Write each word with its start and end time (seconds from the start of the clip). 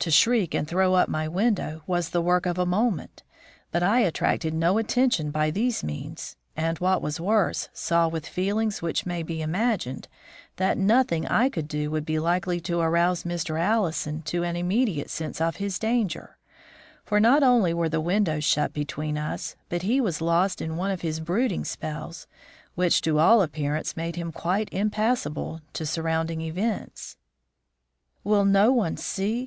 To 0.00 0.10
shriek 0.10 0.52
and 0.54 0.68
throw 0.68 0.92
up 0.92 1.08
my 1.08 1.26
window 1.26 1.80
was 1.86 2.10
the 2.10 2.20
work 2.20 2.44
of 2.44 2.58
a 2.58 2.66
moment, 2.66 3.22
but 3.72 3.82
I 3.82 4.00
attracted 4.00 4.52
no 4.52 4.76
attention 4.76 5.30
by 5.30 5.50
these 5.50 5.82
means, 5.82 6.36
and, 6.54 6.78
what 6.80 7.00
was 7.00 7.18
worse, 7.18 7.70
saw, 7.72 8.06
with 8.06 8.28
feelings 8.28 8.82
which 8.82 9.06
may 9.06 9.22
be 9.22 9.40
imagined, 9.40 10.06
that 10.56 10.76
nothing 10.76 11.26
I 11.26 11.48
could 11.48 11.66
do 11.66 11.90
would 11.90 12.04
be 12.04 12.18
likely 12.18 12.60
to 12.60 12.80
arouse 12.80 13.24
Mr. 13.24 13.58
Allison 13.58 14.20
to 14.24 14.42
an 14.42 14.54
immediate 14.54 15.08
sense 15.08 15.40
of 15.40 15.56
his 15.56 15.78
danger, 15.78 16.36
for 17.06 17.18
not 17.18 17.42
only 17.42 17.72
were 17.72 17.88
the 17.88 18.02
windows 18.02 18.44
shut 18.44 18.74
between 18.74 19.16
us, 19.16 19.56
but 19.70 19.80
he 19.80 19.98
was 19.98 20.20
lost 20.20 20.60
in 20.60 20.76
one 20.76 20.90
of 20.90 21.00
his 21.00 21.20
brooding 21.20 21.64
spells, 21.64 22.26
which 22.74 23.00
to 23.00 23.18
all 23.18 23.40
appearance 23.40 23.96
made 23.96 24.16
him 24.16 24.30
quite 24.30 24.68
impassible 24.74 25.62
to 25.72 25.86
surrounding 25.86 26.42
events. 26.42 27.16
"Will 28.24 28.44
no 28.44 28.70
one 28.70 28.98
see? 28.98 29.42